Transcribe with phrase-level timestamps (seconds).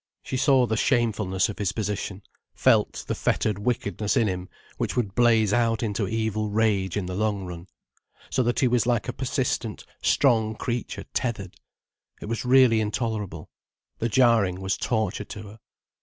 [0.23, 2.23] She saw the shamefulness of his position,
[2.55, 7.13] felt the fettered wickedness in him which would blaze out into evil rage in the
[7.13, 7.67] long run,
[8.31, 11.55] so that he was like a persistent, strong creature tethered.
[12.19, 13.51] It was really intolerable.
[13.99, 15.59] The jarring was torture to her.